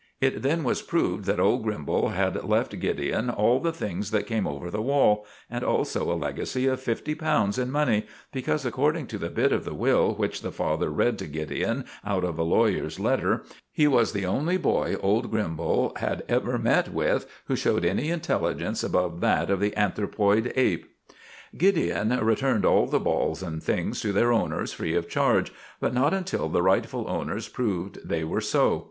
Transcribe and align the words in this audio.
It 0.19 0.41
then 0.41 0.63
was 0.63 0.81
proved 0.81 1.25
that 1.25 1.39
old 1.39 1.63
Grimbal 1.63 2.11
had 2.13 2.43
left 2.43 2.79
Gideon 2.79 3.29
all 3.29 3.59
the 3.59 3.71
things 3.71 4.09
that 4.09 4.25
came 4.25 4.47
over 4.47 4.71
the 4.71 4.81
wall, 4.81 5.27
and 5.47 5.63
also 5.63 6.11
a 6.11 6.17
legacy 6.17 6.65
of 6.65 6.81
fifty 6.81 7.13
pounds 7.13 7.59
in 7.59 7.69
money, 7.69 8.07
because, 8.31 8.65
according 8.65 9.05
to 9.09 9.19
the 9.19 9.29
bit 9.29 9.51
of 9.51 9.63
the 9.63 9.75
will 9.75 10.15
which 10.15 10.41
the 10.41 10.49
Doctor 10.49 10.89
read 10.89 11.19
to 11.19 11.27
Gideon 11.27 11.85
out 12.03 12.23
of 12.23 12.39
a 12.39 12.43
lawyer's 12.43 12.99
letter, 12.99 13.43
he 13.71 13.85
was 13.87 14.11
the 14.13 14.25
only 14.25 14.57
boy 14.57 14.95
old 15.01 15.29
Grimbal 15.29 15.95
had 15.99 16.23
ever 16.27 16.57
met 16.57 16.91
with 16.91 17.27
who 17.45 17.55
showed 17.55 17.85
any 17.85 18.09
intelligence 18.09 18.83
above 18.83 19.19
that 19.21 19.51
of 19.51 19.59
the 19.59 19.75
anthropoid 19.77 20.51
ape. 20.55 20.89
Gideon 21.55 22.09
returned 22.25 22.65
all 22.65 22.87
the 22.87 22.99
balls 22.99 23.43
and 23.43 23.61
things 23.61 24.01
to 24.01 24.11
their 24.11 24.31
owners 24.33 24.73
free 24.73 24.95
of 24.95 25.07
charge, 25.07 25.53
but 25.79 25.93
not 25.93 26.11
until 26.11 26.49
the 26.49 26.63
rightful 26.63 27.07
owners 27.07 27.47
proved 27.47 27.99
they 28.03 28.23
were 28.23 28.41
so. 28.41 28.79